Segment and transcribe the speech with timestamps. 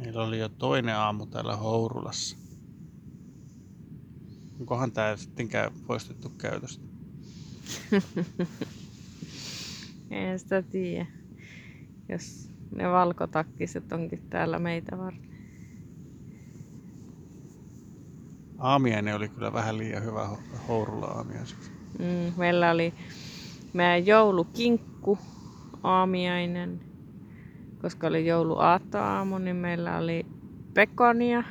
[0.00, 2.36] Meillä oli jo toinen aamu täällä Hourulassa.
[4.60, 6.84] Onkohan tää sitten käy, poistettu käytöstä?
[10.10, 11.06] En sitä tiedä.
[12.08, 15.30] Jos ne valkotakkiset onkin täällä meitä varten.
[18.58, 21.70] Aamiainen oli kyllä vähän liian hyvä ho- Hourula aamiaiseksi.
[21.98, 22.94] Mm, meillä oli
[23.72, 25.18] meidän joulukinkku
[25.82, 26.89] aamiainen.
[27.82, 30.26] Koska oli jouluaattoaamu, niin meillä oli
[30.74, 31.42] pekonia,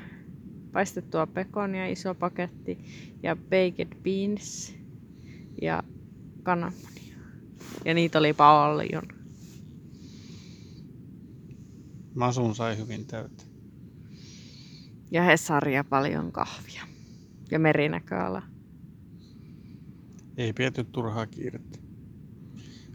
[0.71, 2.77] paistettua pekonia, iso paketti,
[3.23, 4.75] ja baked beans
[5.61, 5.83] ja
[6.43, 7.15] kananmunia.
[7.85, 9.03] Ja niitä oli paljon.
[12.15, 13.43] Masun sai hyvin täyttä.
[15.11, 16.83] Ja Hesaria paljon kahvia.
[17.51, 18.41] Ja merinäköala.
[20.37, 21.79] Ei pidetty turhaa kiirettä.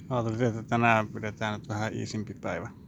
[0.09, 2.84] Ajattelin, että tänään pidetään nyt vähän iisimpi päivä.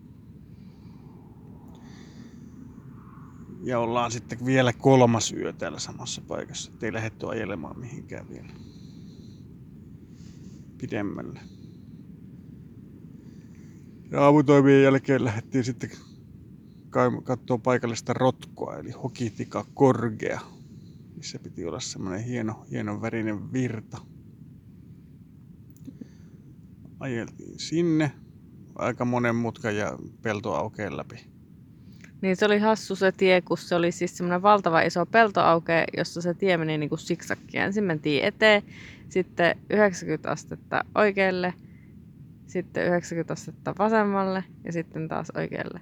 [3.67, 6.72] Ja ollaan sitten vielä kolmas yö täällä samassa paikassa.
[6.83, 8.48] Ei lähdetty ajelemaan mihinkään vielä.
[10.78, 11.41] Pidemmälle.
[14.11, 15.91] Ja aamutoimien jälkeen lähdettiin sitten
[17.25, 20.41] katsoa paikallista rotkoa, eli Hokitika Korgea,
[21.17, 23.98] missä piti olla semmoinen hieno, hieno värinen virta.
[27.00, 28.12] Ajeltiin sinne
[28.75, 31.36] aika monen mutkan ja peltoaukeen läpi.
[32.22, 36.20] Niin se oli hassu se tie, kun se oli siis semmoinen valtava iso peltoauke, jossa
[36.20, 37.59] se tie meni niin kuin siksakki.
[37.59, 38.62] Ensin mentiin eteen,
[39.09, 41.55] sitten 90 astetta oikealle,
[42.47, 45.81] sitten 90 astetta vasemmalle ja sitten taas oikealle.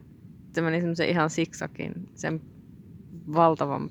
[0.53, 2.41] Se meni semmoisen ihan siksakin, sen
[3.35, 3.91] valtavan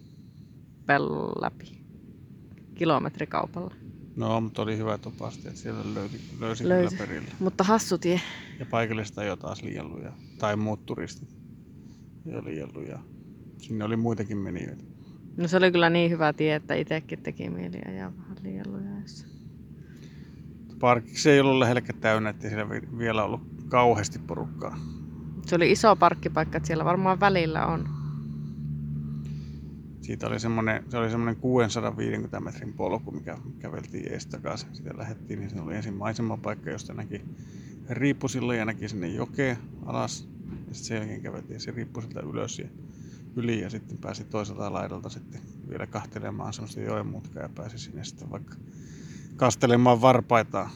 [0.86, 1.84] pellon läpi
[2.76, 3.76] kilometrikaupalla.
[4.16, 6.96] No, mutta oli hyvä opasti, että siellä löysi, löysi Löysi.
[6.96, 7.32] kyllä perille.
[7.40, 8.22] Mutta hassu tie.
[8.60, 10.12] Ja paikallista jo taas liian luja.
[10.40, 11.43] Tai muut turistit.
[12.26, 13.00] Jo liian luja.
[13.58, 14.84] Sinne oli muitakin menijöitä.
[15.38, 19.28] No se oli kyllä niin hyvä tie, että itsekin teki mieli ajaa vähän lujaessa.
[20.80, 24.78] Parkiksi ei ollut lähellekään täynnä, ettei siellä vi- vielä ollut kauheasti porukkaa.
[25.46, 27.90] Se oli iso parkkipaikka, että siellä varmaan välillä on.
[30.02, 34.76] Siitä oli semmoinen, se oli semmoinen 650 metrin polku, mikä käveltiin ees takaisin.
[34.76, 37.22] Sitä lähdettiin, niin se oli ensin maisemapaikka, josta näki
[37.90, 40.33] riippusilla ja näki sinne jokeen alas.
[40.74, 42.68] Ja sitten sen jälkeen käveltiin se riippusilta ylös ja
[43.36, 48.04] yli ja sitten pääsi toiselta laidalta sitten vielä kahtelemaan semmoista joen mutkaa ja pääsi sinne
[48.04, 48.56] sitten vaikka
[49.36, 50.70] kastelemaan varpaita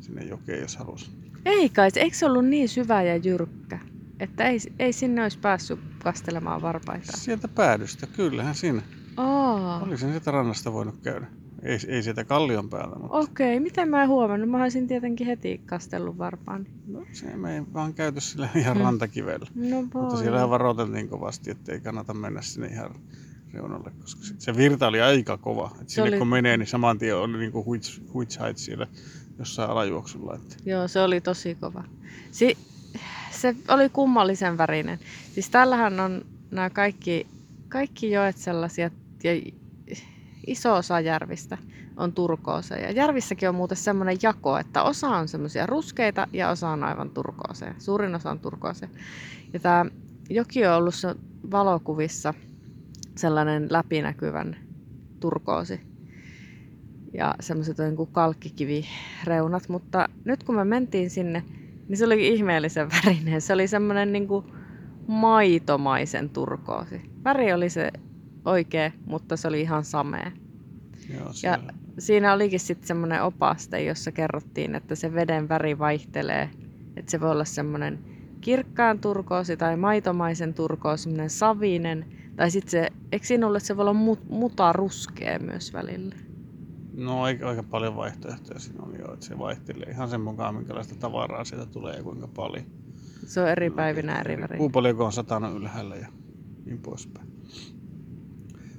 [0.00, 1.10] sinne jokeen, jos halusi.
[1.44, 3.78] Ei kai, se- eikö se ollut niin syvä ja jyrkkä,
[4.20, 7.12] että ei, ei sinne olisi päässyt kastelemaan varpaita.
[7.16, 8.82] Sieltä päädystä, kyllähän siinä.
[9.16, 11.26] Aa, Oli sen sieltä rannasta voinut käydä.
[11.66, 13.60] Ei, ei sieltä kallion päällä, mutta okei.
[13.60, 14.50] Miten mä en huomannut?
[14.50, 16.64] Mä olisin tietenkin heti kastellut varpaani.
[16.86, 18.82] no, se me ei vaan käyty sillä ihan Mm.
[18.82, 19.46] rantakivellä.
[19.54, 20.18] No Mutta voi.
[20.18, 22.90] siellä varoiteltiin kovasti, että ei kannata mennä sinne ihan
[23.52, 25.76] reunalle, koska sit se virta oli aika kova.
[25.80, 28.86] Et sinne oli- kun menee, niin saman tien oli niinku huits, huitshait siellä
[29.38, 30.34] jossain alajuoksulla.
[30.34, 31.84] Että Joo, se oli tosi kova.
[32.30, 32.58] Si-
[33.30, 34.98] se oli kummallisen värinen.
[35.34, 37.26] Siis täällähän on nämä kaikki,
[37.68, 38.90] kaikki joet sellaisia,
[39.24, 39.30] ja
[40.46, 41.58] iso osa järvistä
[41.96, 42.90] on turkooseja.
[42.90, 47.74] Järvissäkin on muuten semmoinen jako, että osa on semmoisia ruskeita ja osa on aivan turkooseja.
[47.78, 48.90] Suurin osa on turkooseja.
[49.52, 49.86] Ja tämä
[50.30, 50.94] joki on ollut
[51.50, 52.34] valokuvissa
[53.16, 54.56] sellainen läpinäkyvän
[55.20, 55.80] turkoosi.
[57.14, 61.42] Ja semmoiset niin kalkkikivireunat, mutta nyt kun me mentiin sinne,
[61.88, 63.40] niin se oli ihmeellisen värinen.
[63.40, 64.28] Se oli semmoinen niin
[65.06, 67.00] maitomaisen turkoosi.
[67.24, 67.90] Väri oli se
[68.46, 70.32] oikea, mutta se oli ihan samea.
[71.14, 71.74] joo, Ja siellä.
[71.98, 76.50] siinä olikin sitten semmoinen opaste, jossa kerrottiin, että se veden väri vaihtelee.
[76.96, 77.98] Että se voi olla semmoinen
[78.40, 82.06] kirkkaan turkoosi tai maitomaisen turkoosi, semmoinen savinen.
[82.36, 86.14] Tai sitten se, eikö että se voi olla mut, muta ruskea myös välillä?
[86.96, 90.94] No aika, aika paljon vaihtoehtoja siinä oli jo, että se vaihtelee ihan sen mukaan, minkälaista
[90.94, 92.64] tavaraa sieltä tulee ja kuinka paljon.
[93.26, 94.46] Se on eri päivinä eri väri.
[94.46, 96.08] Riippuu paljonko on satanut ylhäällä ja
[96.64, 97.35] niin poispäin.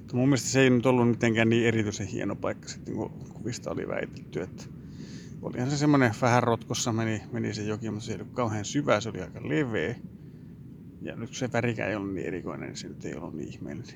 [0.08, 3.70] Mutta mun mielestä se ei nyt ollut mitenkään niin erityisen hieno paikka sitten, kun kuvista
[3.70, 4.64] oli väitetty, että
[5.42, 9.00] olihan se semmoinen vähän rotkossa meni, meni se joki, mutta se ei ollut kauhean syvä,
[9.00, 9.94] se oli aika leveä.
[11.02, 13.94] Ja nyt se värikään ei ollut niin erikoinen, niin se nyt ei ollut niin ihmeellinen.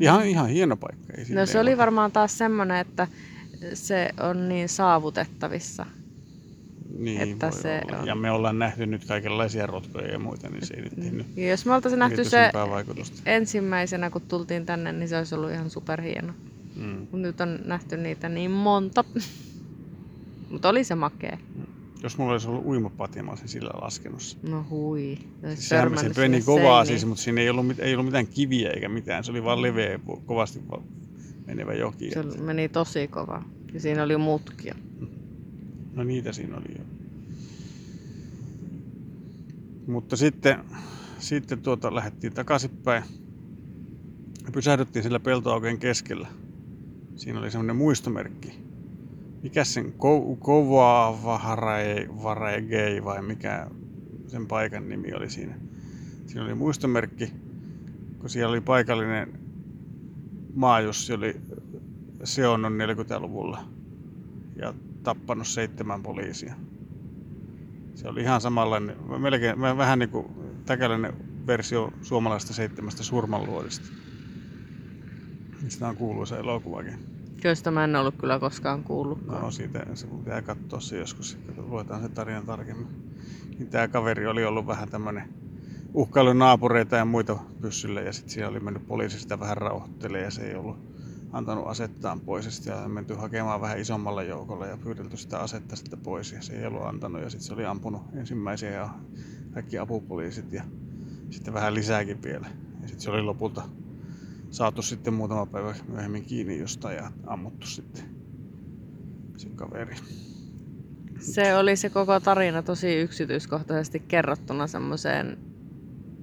[0.00, 1.12] Ihan, ihan hieno paikka.
[1.18, 3.08] Ei No se oli ollut- varmaan taas semmoinen, että
[3.74, 5.86] se on niin saavutettavissa.
[6.98, 7.98] Niin, että voi se olla.
[8.00, 11.26] on- Ja me ollaan nähty nyt kaikenlaisia rotkoja ja muita, niin se ei nyt tehnyt
[11.36, 12.50] Ja jos me oltaisiin nähty se
[13.26, 16.32] ensimmäisenä, kun tultiin tänne, niin se olisi ollut ihan superhieno.
[16.76, 17.06] Mm.
[17.12, 19.04] Mut nyt on nähty niitä niin monta.
[20.50, 21.38] Mutta oli se makea.
[22.02, 24.38] Jos mulla olisi ollut uimapatja, mä olisin sillä laskenut.
[24.42, 25.18] No hui.
[25.46, 28.70] Siis sehän, se meni kovaa siis, mutta siinä ei ollut, mit- ei ollut mitään kiviä
[28.70, 29.24] eikä mitään.
[29.24, 30.82] Se oli vaan leveä, kovasti va-
[31.46, 32.10] menevä joki.
[32.10, 33.42] Se että- meni tosi kova.
[33.74, 34.74] Ja siinä oli mutkia.
[35.94, 36.84] No niitä siinä oli jo.
[39.88, 40.64] Mutta sitten,
[41.18, 43.02] sitten tuota, lähdettiin takaisinpäin.
[44.44, 46.28] Ja pysähdyttiin sillä peltoaukeen keskellä.
[47.16, 48.52] Siinä oli semmoinen muistomerkki.
[49.42, 51.18] Mikä sen Ko- Kova
[52.22, 53.70] Varegei vai mikä
[54.26, 55.54] sen paikan nimi oli siinä.
[56.26, 57.32] Siinä oli muistomerkki,
[58.18, 59.40] kun siellä oli paikallinen
[60.54, 61.40] maajussi oli
[62.24, 63.64] seonnut 40-luvulla
[64.56, 66.54] ja tappanut seitsemän poliisia.
[67.98, 70.26] Se oli ihan samanlainen, melkein vähän niin kuin
[70.66, 71.12] täkäläinen
[71.46, 73.86] versio suomalaisesta seitsemästä surmanluodista.
[75.62, 76.98] Mistä on kuuluisa elokuvakin.
[77.44, 79.42] Joista mä en ollut kyllä koskaan kuullutkaan.
[79.42, 82.86] No siitä se pitää katsoa se joskus, kun luetaan se tarina tarkemmin.
[83.58, 85.28] Niin tämä kaveri oli ollut vähän tämmönen
[85.94, 90.30] uhkailu naapureita ja muita pyssylle ja sitten siellä oli mennyt poliisi sitä vähän rauhoittelemaan ja
[90.30, 90.76] se ei ollut
[91.32, 95.98] antanut asettaan pois ja on menty hakemaan vähän isommalle joukolle ja pyydelty sitä asetta sitten
[95.98, 98.88] pois ja se ei ollut antanut ja sitten se oli ampunut ensimmäisiä ja
[99.50, 100.62] kaikki apupoliisit ja
[101.30, 102.46] sitten vähän lisääkin vielä.
[102.82, 103.62] Ja sitten se oli lopulta
[104.50, 108.04] saatu sitten muutama päivä myöhemmin kiinni jostain ja ammuttu sitten
[109.36, 109.96] se kaveri.
[111.20, 115.38] Se oli se koko tarina tosi yksityiskohtaisesti kerrottuna semmoiseen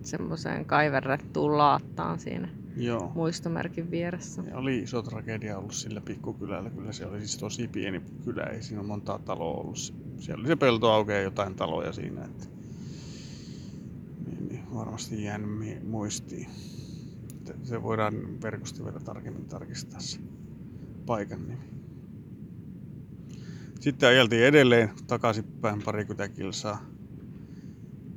[0.01, 3.11] semmoiseen kaiverrettuun laattaan siinä Joo.
[3.15, 4.43] muistomerkin vieressä.
[4.47, 6.69] Ja oli iso tragedia ollut sillä pikkukylällä.
[6.69, 9.77] Kyllä se oli siis tosi pieni kylä, ei siinä ole montaa taloa ollut.
[10.17, 12.25] Siellä oli se pelto aukeaa jotain taloja siinä.
[12.25, 12.45] Että...
[14.27, 16.47] Niin, niin, varmasti jäänyt muistiin.
[17.63, 20.19] Se voidaan verkosta vielä tarkemmin tarkistaa se
[21.05, 21.69] paikan nimi.
[23.79, 26.85] Sitten ajeltiin edelleen takaisinpäin parikymmentä kilsaa.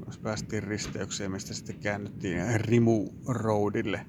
[0.05, 4.07] Myös päästiin risteykseen, mistä sitten käännyttiin Rimu Roadille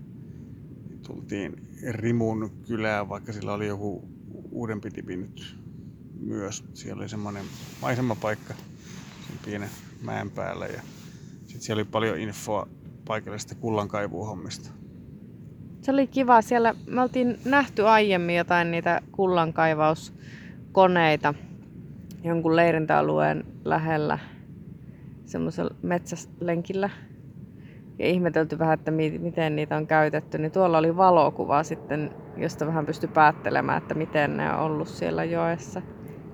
[1.09, 4.09] tultiin Rimun kylään, vaikka sillä oli joku
[4.51, 5.57] uudempi tipi nyt
[6.19, 6.63] myös.
[6.73, 7.45] Siellä oli semmoinen
[7.81, 8.53] maisemapaikka
[9.27, 9.69] sen pienen
[10.01, 10.81] mäen päällä ja
[11.45, 12.67] sitten siellä oli paljon infoa
[13.05, 14.69] paikallisesta kullankaivuuhommista.
[15.81, 16.41] Se oli kiva.
[16.41, 21.33] Siellä me oltiin nähty aiemmin jotain niitä kullankaivauskoneita
[22.23, 24.19] jonkun leirintäalueen lähellä
[25.25, 26.89] semmoisella metsälenkillä.
[27.99, 30.37] Ja ihmetelty vähän, että mi- miten niitä on käytetty.
[30.37, 35.23] Niin tuolla oli valokuva sitten, josta vähän pystyi päättelemään, että miten ne on ollut siellä
[35.23, 35.81] joessa.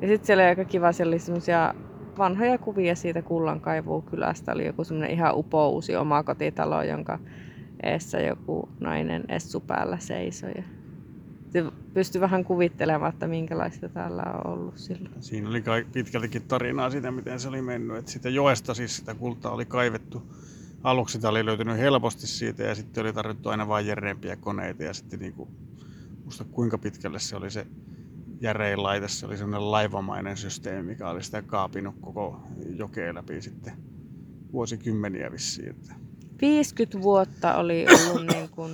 [0.01, 1.73] Ja sitten siellä oli aika kiva, siellä oli semmoisia
[2.17, 4.51] vanhoja kuvia siitä kullankaivuukylästä.
[4.51, 7.19] Oli joku semmoinen ihan upouusi omakotitalo, jonka
[7.83, 10.53] eessä joku nainen essu päällä seisoi.
[11.93, 15.23] Pystyi vähän kuvittelemaan, että minkälaista täällä on ollut silloin.
[15.23, 17.97] Siinä oli kai pitkältikin tarinaa siitä, miten se oli mennyt.
[17.97, 20.23] Et siitä joesta siis sitä kultaa oli kaivettu.
[20.85, 24.83] Aluksi sitä oli löytynyt helposti siitä ja sitten oli tarvittu aina vain järeempiä koneita.
[24.83, 25.47] Ja sitten niinku,
[26.23, 27.67] muista kuinka pitkälle se oli se
[28.41, 29.07] järein laite.
[29.07, 32.39] Se oli semmoinen laivamainen systeemi, mikä oli sitä kaapinut koko
[32.75, 33.73] jokea läpi sitten
[34.53, 35.69] vuosikymmeniä vissiin.
[35.69, 35.95] Että
[36.41, 38.73] 50 vuotta oli ollut niin kuin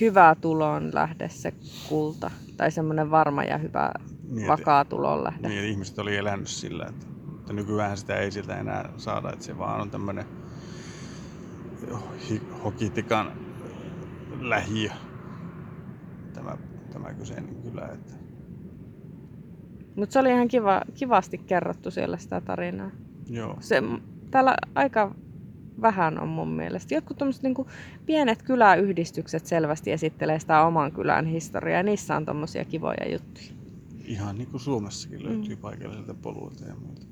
[0.00, 1.52] hyvä tulon lähde se
[1.88, 2.30] kulta.
[2.56, 3.92] Tai semmoinen varma ja hyvä
[4.30, 5.48] Niin, vakaa tulon lähde.
[5.48, 7.06] Niin, ihmiset oli elänyt sillä, että,
[7.42, 10.24] että nykyään sitä ei siltä enää saada, että se vaan on tämmöinen
[12.64, 13.32] hokitikan
[14.40, 14.90] lähiö,
[16.32, 16.56] tämä,
[16.92, 17.86] tämä kyseinen kylä.
[17.92, 18.12] Että.
[19.96, 22.90] Mutta se oli ihan kiva, kivasti kerrottu siellä sitä tarinaa.
[23.30, 23.82] Joo, Se,
[24.30, 25.14] täällä aika
[25.82, 26.94] vähän on mun mielestä.
[26.94, 27.54] Jotkut tämmöiset niin
[28.06, 33.46] pienet kyläyhdistykset selvästi esittelee sitä oman kylän historiaa ja niissä on tommosia kivoja juttuja.
[34.04, 35.60] ihan niin kuin Suomessakin löytyy Mm.
[35.60, 37.06] paikallisilta poluilta ja muuta.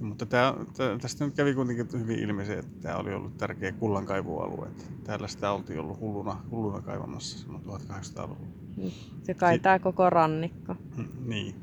[0.00, 3.72] Mutta tämä, tää, tästä nyt kävi kuitenkin hyvin ilmi se, että tämä oli ollut tärkeä
[3.72, 4.68] kullankaivualue.
[5.04, 8.92] Täällä sitä oltiin ollut hulluna, hulluna kaivamassa silloin 1800-luvulla.
[9.22, 10.76] Se kai Si- koko rannikko.
[10.96, 11.54] Mm, Niin.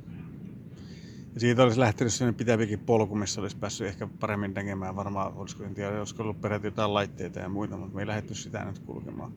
[1.34, 4.96] Ja siitä olisi lähtenyt sellainen pitävikin polku, missä olisi päässyt ehkä paremmin näkemään.
[4.96, 8.36] Varmaan olisiko, en tiedä, olisiko ollut peräti jotain laitteita ja muita, mutta me ei lähdetty
[8.36, 9.32] sitä nyt kulkemaan.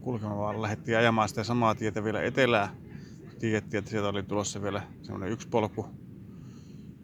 [0.00, 2.68] kulkemaan vaan lähdettiin ajamaan sitä samaa tietä vielä etelään.
[3.38, 5.86] Tiedettiin, että sieltä oli tulossa vielä semmoinen yksi polku,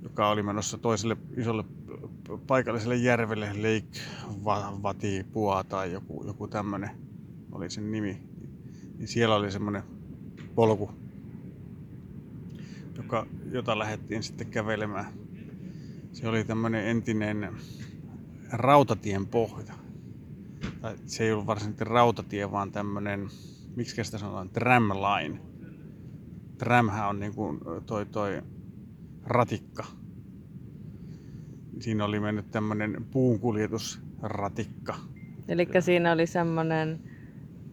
[0.04, 1.64] joka oli menossa toiselle isolle
[2.46, 4.00] paikalliselle järvelle, Lake
[4.44, 6.90] Va- Vatipua tai joku, joku tämmöinen
[7.52, 8.22] oli sen nimi.
[8.98, 9.82] Niin siellä oli semmoinen
[10.54, 10.90] polku,
[12.96, 15.06] joka, jota lähdettiin sitten kävelemään.
[16.12, 17.48] Se oli tämmöinen entinen
[18.52, 19.74] rautatien pohja.
[20.80, 23.28] Tai se ei ollut varsinaisesti rautatie, vaan tämmöinen,
[23.76, 25.40] miksi sitä sanotaan, tramline.
[26.58, 28.42] Tramhän on niin kuin toi, toi
[29.26, 29.84] ratikka.
[31.80, 34.94] Siinä oli mennyt tämmöinen puunkuljetusratikka.
[35.48, 37.00] Eli siinä oli semmoinen,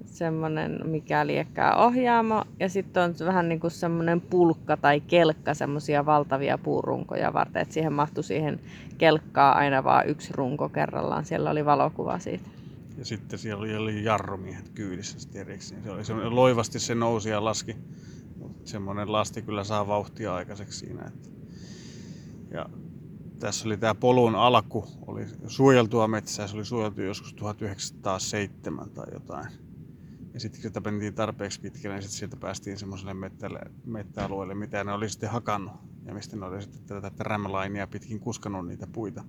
[0.06, 6.06] semmoinen mikä liekkää ohjaamo ja sitten on vähän niin kuin semmoinen pulkka tai kelkka semmoisia
[6.06, 8.60] valtavia puurunkoja varten, että siihen mahtui siihen
[8.98, 11.26] kelkkaa aina vaan yksi runko kerrallaan.
[11.26, 12.50] Siellä oli valokuva siitä.
[12.98, 15.84] Ja sitten siellä oli, oli jarrumiehet kyydissä sitten erikseen.
[15.84, 17.76] Se oli semmoinen, loivasti se nousi ja laski.
[18.38, 21.02] Mutta semmoinen lasti kyllä saa vauhtia aikaiseksi siinä.
[21.08, 21.41] Että.
[22.52, 22.66] Ja
[23.40, 29.48] tässä oli tämä polun alku, oli suojeltua metsää, se oli suojeltu joskus 1907 tai jotain.
[30.34, 33.16] Ja sitten kun sitä mentiin tarpeeksi pitkälle, niin sitten sieltä päästiin semmoiselle
[33.86, 35.74] mettäalueelle, mitä ne oli sitten hakannut.
[36.06, 39.24] Ja mistä ne oli sitten tätä tramlainia pitkin kuskannut niitä puita,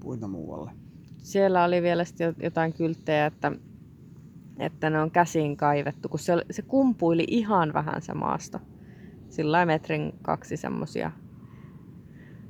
[0.00, 0.70] puita muualle.
[1.18, 3.52] Siellä oli vielä sitten jotain kylttejä, että,
[4.58, 8.60] että ne on käsiin kaivettu, kun se, se kumpuili ihan vähän se maasto.
[9.28, 11.12] Sillä metrin kaksi semmosia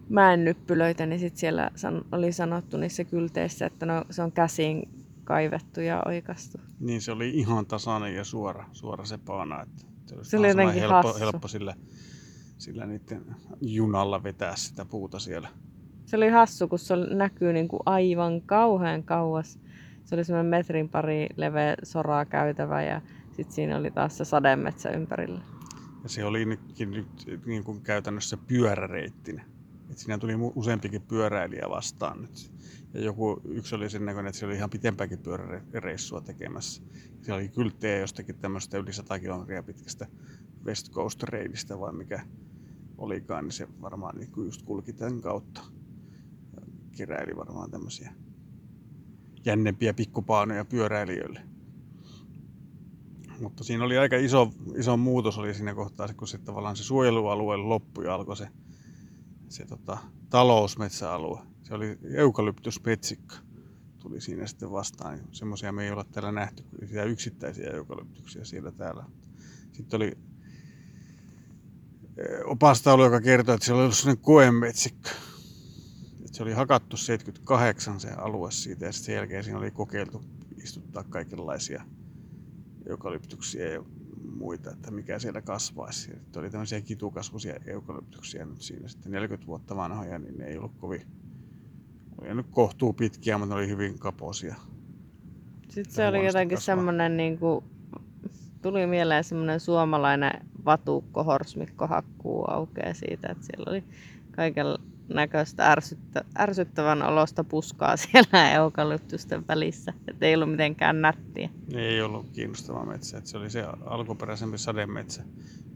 [0.09, 4.89] mäennyppylöitä, niin sitten siellä san, oli sanottu niissä kylteissä, että no, se on käsiin
[5.25, 6.59] kaivettu ja oikastu.
[6.81, 9.63] Niin se oli ihan tasainen ja suora, suora se paana.
[9.63, 11.21] Että se, se oli jotenkin helppo, hassu.
[11.21, 11.75] helppo sillä,
[12.59, 13.25] sillä niiden
[13.61, 15.49] junalla vetää sitä puuta siellä.
[16.05, 19.59] Se oli hassu, kun se näkyy niin kuin aivan kauhean kauas.
[20.05, 23.01] Se oli semmoinen metrin pari leveä soraa käytävä ja
[23.33, 25.41] sitten siinä oli taas se sademetsä ympärillä.
[26.03, 29.56] Ja se oli nytkin nyt niin kuin käytännössä pyöräreittinen.
[29.90, 32.52] Et siinä tuli useampikin pyöräilijä vastaan nyt.
[32.95, 36.83] Ja joku, yksi oli sen näköinen, että se oli ihan pitempäänkin pyöräreissua tekemässä.
[37.23, 40.07] Siellä oli kylttejä jostakin tämmöistä yli 100 kilometriä pitkästä
[40.64, 42.26] West Coast Raidista vai mikä
[42.99, 45.61] olikaan, niin se varmaan niin just kulki tämän kautta.
[46.57, 46.62] Ja
[46.97, 48.12] keräili varmaan tämmöisiä
[49.45, 51.40] jännempiä pikkupaanoja pyöräilijöille.
[53.40, 57.57] Mutta siinä oli aika iso, iso muutos oli siinä kohtaa, kun se tavallaan se suojelualue
[57.57, 58.49] loppui ja alkoi se
[59.49, 59.99] se tota,
[60.31, 61.41] talousmetsäalue.
[61.62, 63.37] Se oli eukalyptusmetsikka
[63.99, 65.21] tuli siinä sitten vastaan.
[65.33, 69.05] Semmoisia me ei olla täällä nähty, sitä yksittäisiä eukalyptuksia siellä täällä.
[69.73, 70.19] Sitten oli
[72.45, 75.11] opastaulu, joka kertoi, että se oli ollut sellainen koemetsikka.
[76.33, 80.25] Se oli hakattu 78 se alue siitä ja sitten sen jälkeen siinä oli kokeiltu
[80.62, 81.83] istuttaa kaikenlaisia
[82.87, 83.85] eukalyptuksia ja
[84.28, 86.00] muita, että mikä siellä kasvaisi.
[86.00, 90.76] Sitten oli tämmöisiä kitukasvuisia eukalyptuksia nyt siinä sitten 40 vuotta vanhoja, niin ne ei ollut
[90.78, 91.02] kovin,
[92.21, 94.54] oli nyt kohtuu pitkiä, mutta ne oli hyvin kaposia.
[95.68, 97.64] Sitten se oli jotenkin semmoinen, niin kuin,
[98.62, 100.33] tuli mieleen semmoinen suomalainen
[100.64, 103.85] vatukko, horsmikko hakkuu aukeaa siitä, että siellä oli
[104.30, 104.66] kaiken
[105.15, 109.93] näköistä ärsyttä, ärsyttävän olosta puskaa siellä eukalyptusten välissä.
[110.09, 111.51] Että ei ollut mitenkään nättiä.
[111.75, 113.19] Ei ollut kiinnostava metsä.
[113.19, 115.25] Että se oli se alkuperäisempi sademetsä,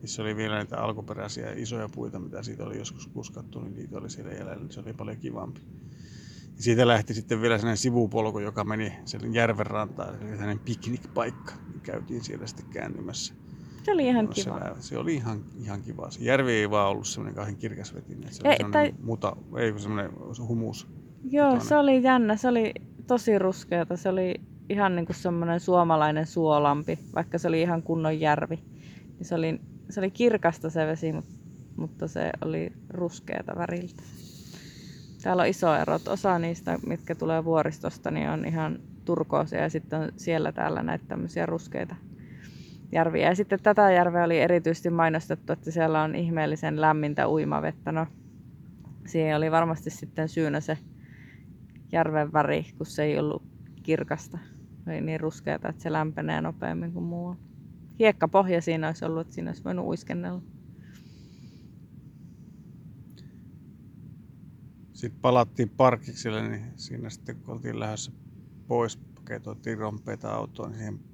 [0.03, 4.11] missä oli vielä niitä alkuperäisiä isoja puita, mitä siitä oli joskus kuskattu, niin niitä oli
[4.11, 4.67] siellä jäljellä.
[4.71, 5.61] Se oli paljon kivampi.
[6.57, 10.19] Ja siitä lähti sitten vielä sellainen sivupolku, joka meni sen järven rantaan.
[10.39, 11.53] Se oli piknikpaikka.
[11.83, 13.35] Käytiin siellä sitten kääntymässä
[13.85, 14.55] se oli ihan kiva.
[14.55, 16.11] Vähän, se oli ihan, ihan kiva.
[16.11, 18.33] Se järvi ei vaan ollut semmoinen kauhean kirkasvetinen.
[18.33, 18.95] Se ei, oli tai...
[19.03, 20.11] muta, ei semmoinen
[20.49, 20.89] humus.
[21.31, 21.67] Joo, Toinen.
[21.67, 22.37] se oli jännä.
[22.37, 22.75] Se oli
[23.07, 23.97] tosi ruskeata.
[23.97, 24.35] Se oli
[24.69, 28.57] ihan niin kuin semmoinen suomalainen suolampi, vaikka se oli ihan kunnon järvi.
[29.19, 29.61] Niin se, oli,
[29.91, 31.15] se oli kirkasta se vesi,
[31.77, 34.03] mutta se oli ruskeata väriltä.
[35.23, 35.99] Täällä on iso ero.
[36.09, 41.05] Osa niistä, mitkä tulee vuoristosta, niin on ihan turkoosia ja sitten on siellä täällä näitä
[41.09, 41.97] tämmöisiä ruskeita
[42.93, 43.29] järviä.
[43.29, 47.93] Ja sitten tätä järveä oli erityisesti mainostettu, että siellä on ihmeellisen lämmintä uimavettä.
[47.93, 48.07] No,
[49.07, 50.79] siihen oli varmasti sitten syynä se
[51.93, 53.43] järven väri, kun se ei ollut
[53.83, 54.39] kirkasta.
[54.87, 57.37] Oli niin ruskeata, että se lämpenee nopeammin kuin muu.
[57.99, 60.43] Hiekkapohja siinä olisi ollut, että siinä olisi voinut uiskennella.
[64.93, 68.13] Sitten palattiin parkikselle, niin siinä sitten kun oltiin lähdössä
[68.67, 71.10] pois, paketoitiin rompeita autoon, niin siihen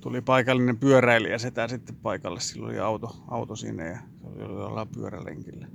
[0.00, 2.40] tuli paikallinen pyöräilijä setä sitten paikalle.
[2.40, 5.68] Sillä oli auto, auto sinne ja se oli jollain pyörälenkillä.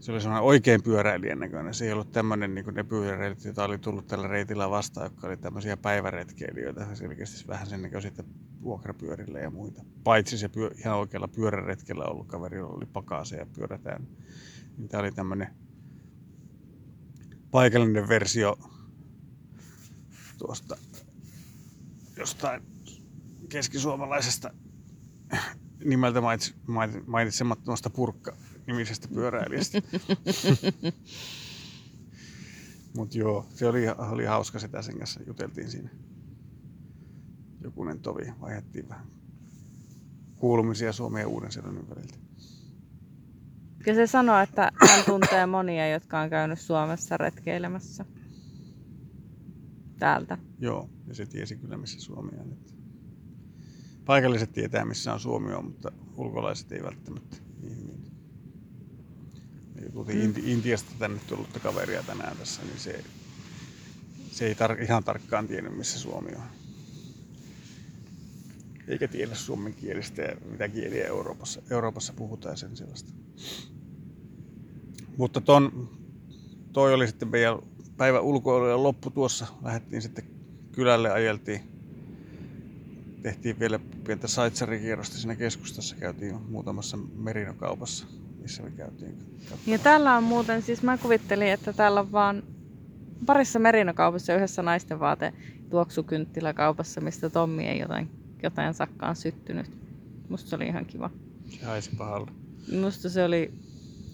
[0.00, 1.74] Se oli semmoinen oikein pyöräilijän näköinen.
[1.74, 5.26] Se ei ollut tämmöinen niin kuin ne pyöräilijät, joita oli tullut tällä reitillä vastaan, jotka
[5.26, 6.94] oli tämmöisiä päiväretkeilijöitä.
[6.94, 8.10] Selkeästi vähän sen näköisiä
[8.62, 9.84] vuokrapyörillä ja muita.
[10.04, 14.08] Paitsi se pyö, ihan oikealla pyöräretkellä ollut kaveri, jolla oli pakase ja pyörätään.
[14.76, 15.48] Niin tämä oli tämmöinen
[17.50, 18.58] paikallinen versio
[20.38, 20.76] tuosta
[22.16, 22.73] jostain
[23.54, 24.50] keskisuomalaisesta
[25.84, 26.20] nimeltä
[27.06, 29.82] mainitsemattomasta purkka-nimisestä pyöräilijästä.
[32.96, 35.90] Mutta joo, se oli, oli hauska sitä sen kanssa, juteltiin siinä.
[37.60, 39.06] Jokunen tovi, vaihdettiin vähän
[40.36, 42.18] kuulumisia Suomen ja Uuden väliltä.
[43.86, 48.04] Ja se sanoo, että hän tuntee monia, jotka on käynyt Suomessa retkeilemässä.
[49.98, 50.38] Täältä.
[50.58, 52.52] Joo, ja se tiesi kyllä missä Suomi on.
[52.52, 52.73] Että
[54.04, 58.04] paikalliset tietää missä on Suomi on, mutta ulkolaiset ei välttämättä niin,
[59.92, 60.42] tultiin mm.
[60.44, 63.04] Intiasta tänne tullutta kaveria tänään tässä, niin se,
[64.30, 66.42] se ei tar- ihan tarkkaan tiennyt missä Suomi on.
[68.88, 73.12] Eikä tiedä suomen kielistä ja mitä kieliä Euroopassa, Euroopassa puhutaan ja sen sellaista.
[75.16, 75.90] Mutta ton,
[76.72, 77.58] toi oli sitten meidän
[77.96, 79.46] päivä ulkoilujen loppu tuossa.
[79.62, 80.24] Lähdettiin sitten
[80.72, 81.73] kylälle, ajeltiin.
[83.24, 85.96] Tehtiin vielä pientä saitsarikierrosta siinä keskustassa.
[85.96, 88.06] Käytiin muutamassa merinokaupassa,
[88.42, 89.18] missä me käytiin.
[89.66, 92.42] Ja täällä on muuten, siis mä kuvittelin, että täällä on vaan
[93.26, 95.32] parissa merinokaupassa ja yhdessä naisten vaate
[95.70, 98.10] tuoksukynttiläkaupassa, mistä Tommi ei jotain,
[98.42, 99.70] jotain sakkaan syttynyt.
[100.28, 101.10] Musta se oli ihan kiva.
[101.48, 102.30] Se haisi pahalle.
[102.80, 103.52] Musta se oli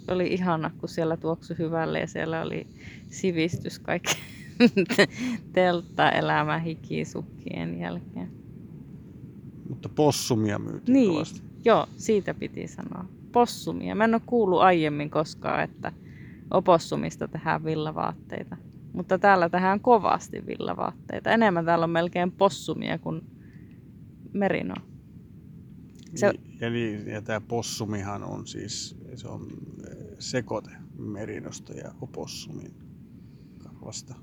[0.09, 2.67] oli ihana, kun siellä tuoksui hyvälle ja siellä oli
[3.09, 4.17] sivistys kaikki
[5.53, 8.41] teltta elämä hikisukkien jälkeen.
[9.71, 11.43] Mutta possumia myytiin Niin, kovasti.
[11.65, 13.05] joo, siitä piti sanoa.
[13.33, 13.95] Possumia.
[13.95, 15.93] Mä en ole kuullut aiemmin koskaan, että
[16.51, 18.57] opossumista tehdään villavaatteita.
[18.93, 21.31] Mutta täällä tehdään kovasti villavaatteita.
[21.31, 23.23] Enemmän täällä on melkein possumia kuin
[24.33, 24.81] merinoa.
[26.15, 26.33] Se-
[26.71, 29.47] niin, ja tämä possumihan on siis se on
[29.91, 32.75] eh, sekoite merinosta ja opossumin
[33.59, 34.15] karvasta.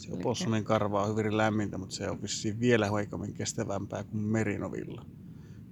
[0.00, 5.06] Se opossumin karva on hyvin lämmintä, mutta se on vissiin vielä heikommin kestävämpää kuin merinovilla.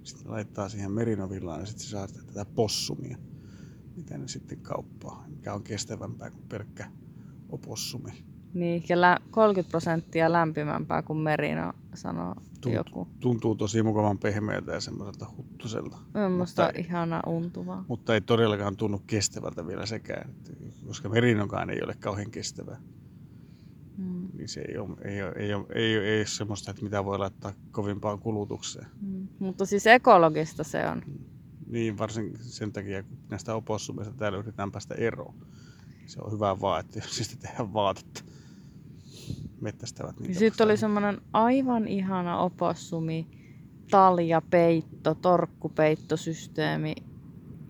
[0.02, 3.18] Sitten laittaa siihen merinovillaan ja sitten se saa tätä possumia,
[3.96, 6.90] mitä ne sitten kauppaa, mikä on kestävämpää kuin pelkkä
[7.48, 8.24] opossumi.
[8.54, 12.34] Niin, ja lä- 30 prosenttia lämpimämpää kuin merino, sanoo
[12.66, 13.08] Tunt- joku.
[13.20, 15.98] Tuntuu tosi mukavan pehmeältä ja semmoiselta huttuselta.
[16.38, 17.84] Mutta- ihana untuvaa.
[17.88, 20.34] Mutta ei todellakaan tunnu kestävältä vielä sekään,
[20.86, 22.76] koska merinokaan ei ole kauhean kestävä.
[24.38, 24.40] Mm.
[24.40, 27.04] Niin se ei ole, ei ole, ei ole, ei ole, ei ole semmoista, että mitä
[27.04, 28.86] voi laittaa kovimpaan kulutukseen.
[29.00, 29.28] Mm.
[29.38, 31.02] Mutta siis ekologista se on.
[31.66, 35.34] Niin varsinkin sen takia, kun näistä opossumista täällä yritetään päästä eroon.
[36.06, 38.24] Se on hyvä vaan, että jos siitä tehdään vaatetta.
[39.60, 40.38] Mettästävät niitä.
[40.38, 43.26] sitten oli semmoinen aivan ihana opossumi,
[43.90, 46.94] taljapeitto, torkkupeittosysteemi.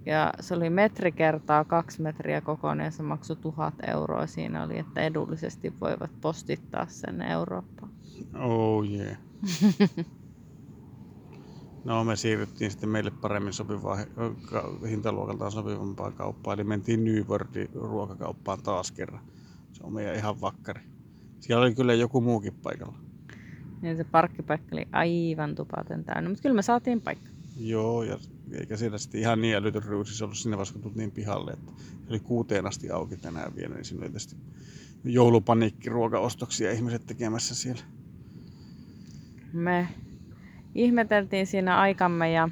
[0.09, 4.27] Ja se oli metri kertaa kaksi metriä kokoinen ja se maksoi tuhat euroa.
[4.27, 7.93] Siinä oli, että edullisesti voivat postittaa sen Eurooppaan.
[8.35, 9.17] Oh yeah.
[11.85, 13.97] No me siirryttiin sitten meille paremmin sopivaa
[14.91, 19.21] hintaluokaltaan sopivampaan kauppaan, eli mentiin New Worldin ruokakauppaan taas kerran.
[19.73, 20.81] Se on meidän ihan vakkari.
[21.41, 22.99] Siellä oli kyllä joku muukin paikalla.
[23.83, 27.38] Ja se parkkipaikka oli aivan tupaten täynnä, mutta kyllä me saatiin paikka.
[27.59, 28.19] Joo, ja
[28.53, 31.53] eikä siellä sitten ihan niin älytön ryysis ollut sinne vaiheessa, kun tultiin pihalle.
[31.53, 34.37] Että se oli kuuteen asti auki tänään vielä, niin siinä oli tietysti
[35.05, 37.83] joulupaniikki ruokaostoksia ihmiset tekemässä siellä.
[39.53, 39.89] Me
[40.75, 42.49] ihmeteltiin siinä aikamme ja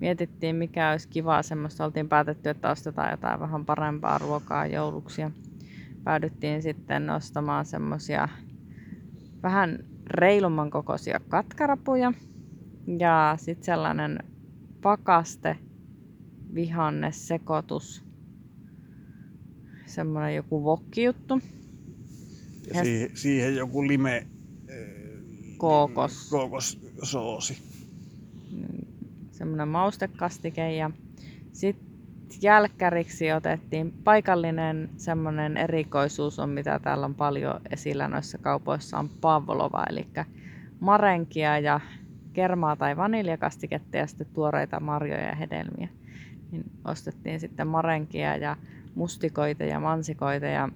[0.00, 1.84] mietittiin mikä olisi kivaa semmoista.
[1.84, 5.30] Oltiin päätetty, että ostetaan jotain vähän parempaa ruokaa jouluksi ja
[6.04, 8.28] päädyttiin sitten ostamaan semmosia
[9.42, 12.12] vähän reilumman kokoisia katkarapuja
[12.98, 14.18] ja sitten sellainen
[14.82, 15.56] pakaste
[16.54, 18.04] vihannesekoitus.
[19.86, 21.40] Semmoinen joku vokkijuttu.
[22.74, 24.26] Ja Ja- siihen, siihen joku lime...
[25.58, 26.30] Kookos.
[26.30, 27.58] Kookossoosi.
[29.30, 30.90] semmoinen maustekastike ja
[31.52, 31.86] sitten
[32.42, 39.84] jälkkäriksi otettiin paikallinen semmoinen erikoisuus on, mitä täällä on paljon esillä noissa kaupoissa, on pavlova,
[39.90, 40.06] eli
[40.80, 41.80] marenkia ja
[42.32, 45.88] kermaa tai vaniljakastiketta ja sitten tuoreita marjoja ja hedelmiä.
[46.50, 48.56] Niin ostettiin sitten marenkia ja
[48.94, 50.68] mustikoita ja mansikoita ja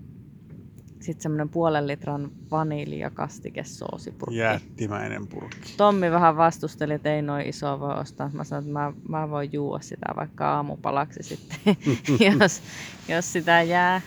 [1.00, 4.38] sitten semmoinen puolen litran vaniljakastikesoosipurkki.
[4.38, 5.74] Jättimäinen purkki.
[5.76, 8.30] Tommi vähän vastusteli, että ei noin iso voi ostaa.
[8.32, 11.76] Mä sanoin, että mä, mä voin juua sitä vaikka aamupalaksi sitten,
[12.40, 12.62] jos,
[13.08, 14.00] jos sitä jää.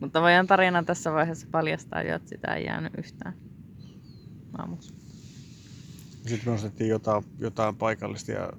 [0.00, 3.34] Mutta voidaan tarina tässä vaiheessa paljastaa jo, että sitä ei jäänyt yhtään
[4.58, 4.94] aamuksi.
[6.26, 8.52] Sitten me ostettiin jotain, jotain paikallista ja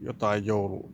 [0.00, 0.90] jotain joulu...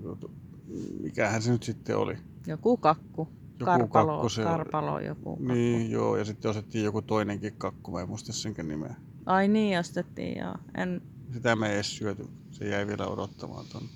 [1.02, 2.18] Mikähän se nyt sitten oli?
[2.46, 3.28] Joku kakku.
[3.61, 4.50] Joku karpalo, kakku se oli.
[4.50, 5.52] karpalo joku kakku.
[5.52, 8.94] Niin, joo, ja sitten ostettiin joku toinenkin kakku, mä en muista senkään nimeä.
[9.26, 10.54] Ai niin, ostettiin joo.
[10.74, 13.88] En, Sitä me ei edes syöty, se jäi vielä odottamaan tonne.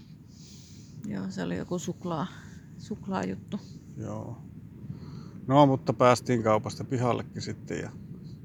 [1.06, 2.26] joo, se oli joku suklaa,
[2.78, 3.60] suklaajuttu.
[3.96, 4.38] Joo.
[5.46, 7.90] No, mutta päästiin kaupasta pihallekin sitten ja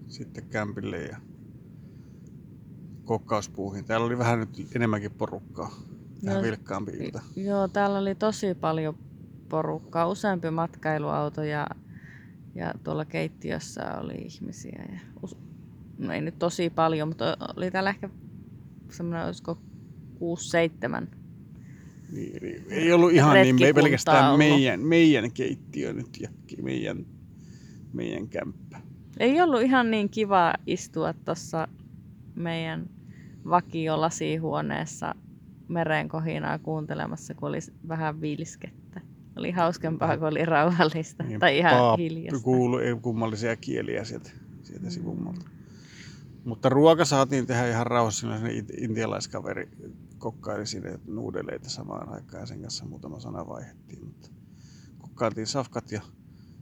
[0.07, 1.17] sitten kämpille ja
[3.07, 3.85] kokkauspuuhin.
[3.85, 5.71] Täällä oli vähän nyt enemmänkin porukkaa.
[6.25, 6.43] Vähän Joo.
[6.43, 7.21] vilkkaampi ilta.
[7.35, 8.97] Joo, täällä oli tosi paljon
[9.49, 11.67] porukkaa, useampi matkailuauto ja,
[12.55, 14.85] ja tuolla keittiössä oli ihmisiä.
[14.91, 14.99] Ja,
[15.97, 18.09] no ei nyt tosi paljon, mutta oli täällä ehkä
[18.91, 19.57] semmoinen, olisiko
[21.03, 21.07] 6-7.
[22.11, 24.37] Niin, ei ollut ihan niin me, Retkikuntaa pelkästään ollut.
[24.37, 26.29] meidän, meidän keittiö nyt ja
[26.61, 27.05] meidän,
[27.93, 28.81] meidän kämppä.
[29.19, 31.67] Ei ollut ihan niin kiva istua tuossa
[32.35, 32.89] meidän
[33.49, 35.15] vakiolasihuoneessa
[35.67, 39.01] meren kohinaa kuuntelemassa, kun oli vähän vilskettä.
[39.37, 42.43] Oli hauskempaa, kun oli rauhallista Niin tai ihan paap- hiljasta.
[42.43, 44.29] Kuului ei kummallisia kieliä sieltä,
[44.63, 45.45] sieltä sivummalta.
[46.45, 48.27] Mutta ruoka saatiin tehdä ihan rauhassa.
[48.77, 49.69] Intialaiskaveri
[50.17, 54.05] kokkaili siinä nuudeleita samaan aikaan ja sen kanssa muutama sana vaihdettiin.
[54.05, 54.29] Mutta
[54.97, 56.01] kokkailtiin safkat ja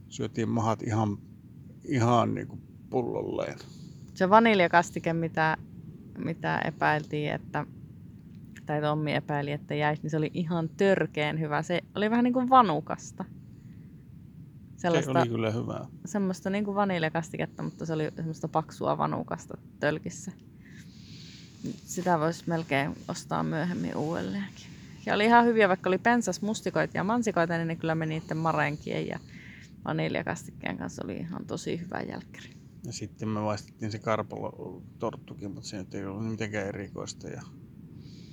[0.08, 1.18] syötiin mahat ihan,
[1.84, 3.58] ihan niin kuin pullolleen.
[4.14, 5.56] Se vaniljakastike, mitä,
[6.16, 7.66] mitä epäiltiin, että
[8.66, 11.62] tai Tommi epäili, että jäisi, niin se oli ihan törkeen hyvä.
[11.62, 13.24] Se oli vähän niin kuin vanukasta.
[14.76, 15.86] Se Sellaista, oli kyllä hyvää.
[16.04, 20.32] semmoista niin kuin vaniljakastiketta, mutta se oli semmoista paksua vanukasta tölkissä.
[21.84, 24.66] Sitä voisi melkein ostaa myöhemmin uudelleenkin.
[25.06, 28.36] Ja oli ihan hyviä, vaikka oli pensas, mustikoita ja mansikoita, niin ne kyllä meni niiden
[28.36, 29.18] marenkien ja
[29.84, 32.55] vaniljakastikkeen kanssa oli ihan tosi hyvä jälkkäri.
[32.86, 37.28] Ja sitten me maistettiin se karpalo torttukin, mutta se nyt ei ollut mitenkään erikoista.
[37.28, 37.42] Ja,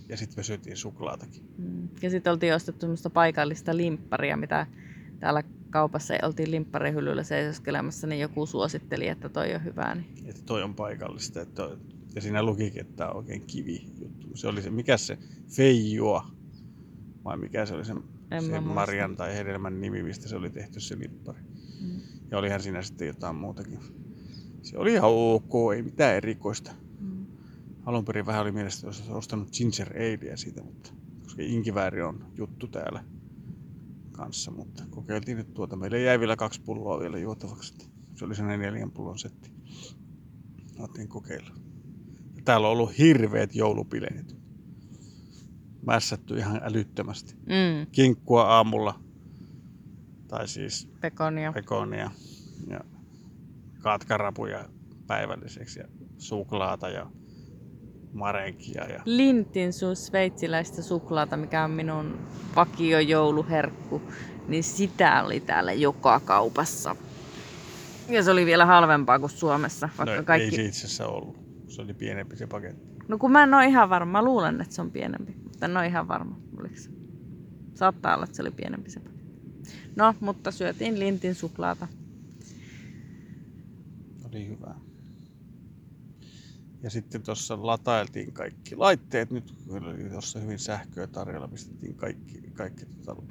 [0.10, 1.44] ja sitten me syötiin suklaatakin.
[1.58, 1.90] Mm.
[2.02, 4.68] Ja sitten oltiin ostettu semmoista paikallista limpparia, mitä
[5.20, 9.96] täällä kaupassa oltiin limpparihyllyllä seisoskelemassa, niin joku suositteli, että toi on hyvää.
[9.96, 11.42] Niin Että toi on paikallista.
[11.42, 11.78] Että toi,
[12.16, 14.28] ja siinä lukikin, että tämä on oikein kivi juttu.
[14.34, 16.28] Se oli se, mikä se, Feijoa,
[17.24, 17.94] vai mikä se oli se,
[18.32, 21.42] En se marjan tai hedelmän nimi, mistä se oli tehty se limppari.
[21.82, 22.02] Mm.
[22.32, 23.80] Ja olihan siinä sitten jotain muutakin.
[24.64, 26.72] Se oli ihan ok, ei mitään erikoista.
[27.00, 27.26] Mm.
[27.86, 32.26] Alun perin vähän oli mielestä, että olisi ostanut ginger alea siitä, mutta koska inkivääri on
[32.38, 33.04] juttu täällä
[34.12, 35.76] kanssa, mutta kokeiltiin nyt tuota.
[35.76, 37.74] Meille jäi vielä kaksi pulloa vielä juotavaksi.
[38.16, 39.52] Se oli sellainen neljän pullon setti.
[40.80, 41.50] Otin kokeilla.
[42.36, 44.36] Ja täällä on ollut hirveät joulupileet.
[45.86, 47.36] Mässätty ihan älyttömästi.
[47.36, 47.92] Mm.
[47.92, 49.00] Kinkkua aamulla.
[50.28, 51.54] Tai siis Pekonia.
[51.54, 52.12] pekonia
[52.68, 52.82] ja
[53.84, 54.66] katkarapuja
[55.08, 55.86] päivälliseksi ja
[56.18, 57.08] suklaata ja
[58.14, 62.18] marenkia ja Lintin sun sveitsiläistä suklaata, mikä on minun
[62.56, 64.02] vakio jouluherkku,
[64.48, 66.96] niin sitä oli täällä joka kaupassa.
[68.10, 70.46] Ja se oli vielä halvempaa kuin Suomessa, vaikka no, kaikki...
[70.46, 71.38] ei se itse asiassa ollut.
[71.68, 72.88] Se oli pienempi se paketti.
[73.08, 75.78] No kun mä en ole ihan varma, mä luulen, että se on pienempi, mutta en
[75.78, 76.90] ole ihan varma, oliko se.
[77.74, 79.24] Saattaa olla, että se oli pienempi se paketti.
[79.96, 81.88] No, mutta syötiin lintin suklaata.
[84.34, 84.76] Oli hyvä.
[86.84, 89.32] Ja sitten tuossa latailtiin kaikki laitteet.
[89.32, 93.22] Nyt oli tuossa hyvin sähköä tarjolla, pistettiin kaikki, kaikki tota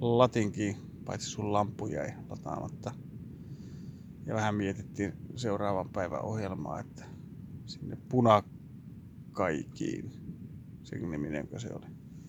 [0.00, 2.92] latinkin, paitsi sun lampu jäi lataamatta.
[4.26, 7.04] Ja vähän mietittiin seuraavan päivän ohjelmaa, että
[7.66, 10.10] sinne Punakaikiin,
[10.82, 11.86] sen niminenkö se oli?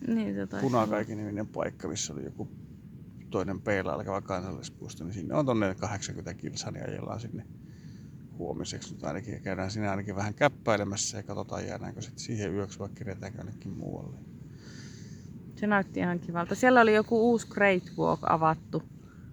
[0.07, 0.47] Niin se.
[0.61, 2.49] Punakaikin niminen paikka, missä oli joku
[3.29, 7.45] toinen peillä alkava kansallispuisto, niin sinne on tonne 80 kilsaa, niin ajellaan sinne
[8.37, 9.41] huomiseksi nyt ainakin.
[9.41, 14.17] Käydään sinne ainakin vähän käppäilemässä ja katsotaan jäädäänkö sitten siihen yöksi vai kerätäänkö jonnekin muualle.
[15.55, 16.55] Se näytti ihan kivalta.
[16.55, 18.83] Siellä oli joku uusi Great Walk avattu.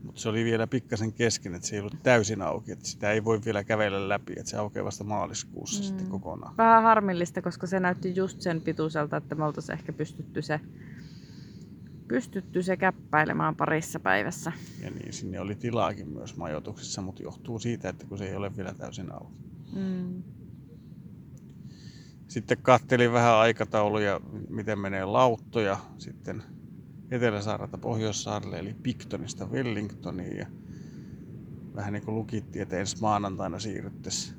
[0.02, 3.24] Mutta se oli vielä pikkasen kesken, että se ei ollut täysin auki, että sitä ei
[3.24, 5.86] voi vielä kävellä läpi, että se aukeaa vasta maaliskuussa mm.
[5.86, 6.56] sitten kokonaan.
[6.56, 10.60] Vähän harmillista, koska se näytti just sen pituiselta, että me oltaisiin ehkä pystytty se,
[12.12, 14.52] pystytty se käppäilemään parissa päivässä.
[14.82, 18.56] Ja niin, sinne oli tilaakin myös majoituksissa, mutta johtuu siitä, että kun se ei ole
[18.56, 19.34] vielä täysin auki.
[19.72, 20.22] Mm.
[22.28, 26.42] Sitten kattelin vähän aikatauluja, miten menee lauttoja sitten
[27.10, 30.36] Etelä-Saarelta Pohjois-Saarelle, eli Pictonista Wellingtoniin.
[30.36, 30.46] Ja
[31.74, 34.36] vähän niin kuin lukittiin, että ensi maanantaina siirryttäisiin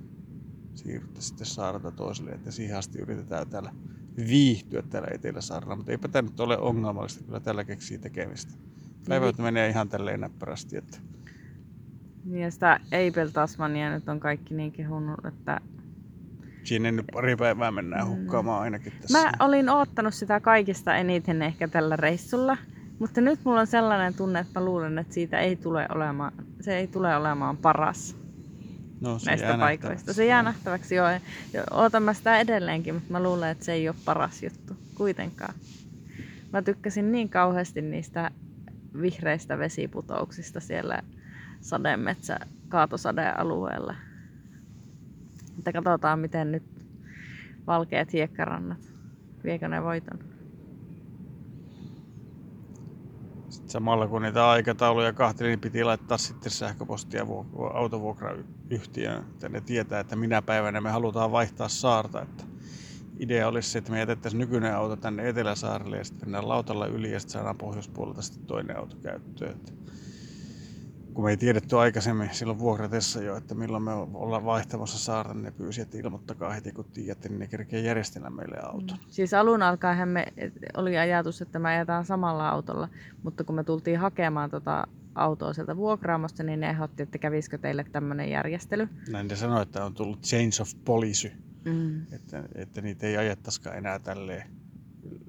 [0.76, 3.74] siirryttäisi sitten saarelta toiselle, että siihen asti yritetään täällä
[4.18, 8.54] viihtyä täällä Etelä-Saarella, mutta eipä tämä nyt ole ongelmallista, kyllä tällä keksii tekemistä.
[9.08, 10.98] Päivät menee ihan tälleen näppärästi, että
[12.26, 15.62] Niin Ja sitä Eipel Tasmania nyt on kaikki niin kehunut, että
[16.64, 19.22] siinä nyt pari päivää mennään hukkaamaan ainakin tässä.
[19.22, 22.58] Mä olin oottanut sitä kaikista eniten ehkä tällä reissulla,
[23.00, 26.78] mutta nyt mulla on sellainen tunne, että mä luulen, että siitä ei tule olemaan, se
[26.78, 28.23] ei tule olemaan paras
[29.04, 30.14] no, se näistä jää paikoista.
[30.14, 31.04] Se jää nähtäväksi jo.
[31.54, 35.54] jo- Ootan mä sitä edelleenkin, mutta mä luulen, että se ei ole paras juttu kuitenkaan.
[36.54, 38.32] Mä tykkäsin niin kauheasti niistä
[39.02, 41.00] vihreistä vesiputouksista siellä
[41.62, 42.40] sademetsä
[42.70, 43.96] kaatosadealueella.
[45.58, 46.64] Että katsotaan, miten nyt
[47.68, 48.78] valkeat hiekkarannat,
[49.44, 50.20] viekö ne voiton.
[53.74, 60.00] Samalla kun niitä aikatauluja kahteli, niin piti laittaa sitten sähköpostia vuok- autovuokrayhtiöön, että ne tietää,
[60.00, 62.22] että minä päivänä me halutaan vaihtaa saarta.
[62.22, 62.44] Että
[63.20, 67.12] idea olisi se, että me jätettäisiin nykyinen auto tänne Eteläsaarelle ja sitten mennään lautalla yli
[67.12, 69.52] ja sitten saadaan pohjoispuolelta sitten toinen auto käyttöön.
[69.52, 69.72] Että
[71.14, 75.44] kun me ei tiedetty aikaisemmin silloin vuokratessa jo, että milloin me ollaan vaihtamassa saarta, niin
[75.44, 78.98] ne pyysi, että ilmoittakaa heti kun tiedätte, niin ne kerkee järjestellä meille auton.
[78.98, 79.06] Mm.
[79.08, 80.26] Siis alun alkaen me
[80.78, 82.90] oli ajatus, että me ajetaan samalla autolla,
[83.24, 87.86] mutta kun me tultiin hakemaan tota autoa sieltä vuokraamosta, niin ne ehdotti, että kävisikö teille
[87.92, 88.90] tämmöinen järjestely.
[89.12, 91.32] Näin ne sanoi, että on tullut change of policy,
[91.66, 92.02] Mm.
[92.12, 94.44] että, että niitä ei ajettaisikaan enää tälleen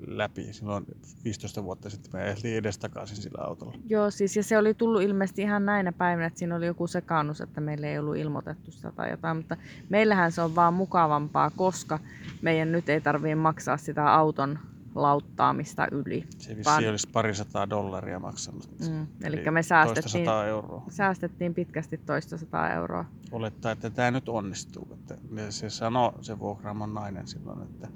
[0.07, 0.53] läpi.
[0.53, 0.85] Silloin
[1.25, 3.75] 15 vuotta sitten me ajeltiin edestakaisin sillä autolla.
[3.89, 7.41] Joo, siis ja se oli tullut ilmeisesti ihan näinä päivinä, että siinä oli joku sekaannus,
[7.41, 9.57] että meille ei ollut ilmoitettu sitä tai jotain, mutta
[9.89, 11.99] meillähän se on vaan mukavampaa, koska
[12.43, 14.59] meidän nyt ei tarvitse maksaa sitä auton
[14.95, 16.25] lauttaamista yli.
[16.39, 18.69] Se vissi Vaan- olisi parisataa dollaria maksanut.
[18.91, 19.07] Mm.
[19.25, 20.83] Eli Eli me säästettiin, euroa.
[20.89, 23.05] säästettiin pitkästi toista sataa euroa.
[23.33, 24.89] Olettaa, että tämä nyt onnistuu.
[24.93, 25.17] Että
[25.51, 27.89] se sanoi se vuokraamon nainen silloin, että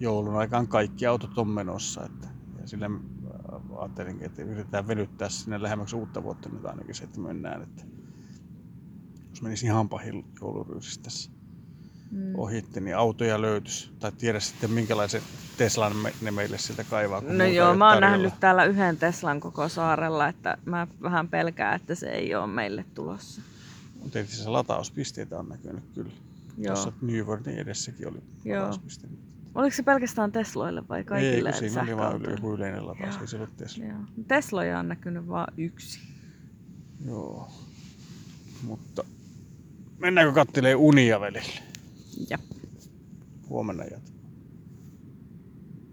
[0.00, 2.04] joulun aikaan kaikki autot on menossa.
[2.04, 2.28] Että,
[2.60, 7.20] ja sille äh, ajattelinkin, että yritetään venyttää sinne lähemmäksi uutta vuotta nyt ainakin se, että
[7.20, 7.62] mennään.
[7.62, 7.82] Että
[9.30, 11.30] jos menisi ihan pahin jouluryysistä tässä
[12.10, 12.34] Mm.
[12.34, 13.90] ohitte, niin autoja löytyisi.
[13.98, 15.22] Tai tiedä sitten minkälaisen
[15.56, 17.20] Teslan me, ne meille sieltä kaivaa.
[17.20, 18.16] No joo, mä oon tarjolla.
[18.16, 22.84] nähnyt täällä yhden Teslan koko saarella, että mä vähän pelkään, että se ei ole meille
[22.94, 23.40] tulossa.
[23.94, 26.10] Mutta tietysti se latauspisteitä on näkynyt kyllä.
[26.58, 26.74] Joo.
[26.74, 28.62] Tuossa Newworldin edessäkin oli Joo.
[28.62, 29.08] latauspiste.
[29.56, 32.30] Oliko se pelkästään Tesloille vai kaikille Ei, kun siinä oli sähköautoille?
[32.30, 33.20] joku yleinen lataus, Joo.
[33.20, 33.84] ei se ollut Tesla.
[33.84, 33.98] Joo.
[34.28, 36.00] Tesloja on näkynyt vain yksi.
[37.06, 37.48] Joo.
[38.62, 39.04] Mutta
[39.98, 41.62] mennäänkö kattelee unia välillä?
[42.30, 42.38] Ja
[43.48, 44.15] Huomenna jatketaan.